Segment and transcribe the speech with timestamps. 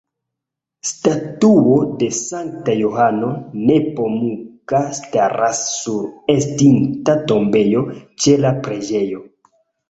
[0.91, 3.29] Statuo de Sankta Johano
[3.65, 6.01] Nepomuka staras sur
[6.37, 7.85] estinta tombejo
[8.25, 9.23] ĉe la preĝejo.